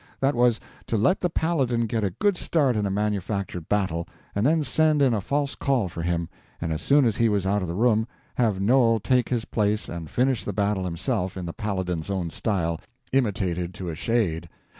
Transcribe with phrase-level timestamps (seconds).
[0.19, 4.43] That was, to let the Paladin get a good start in a manufactured battle, and
[4.47, 6.27] then send in a false call for him,
[6.59, 9.87] and as soon as he was out of the room, have Noel take his place
[9.87, 12.81] and finish the battle himself in the Paladin's own style,
[13.13, 14.49] imitated to a shade.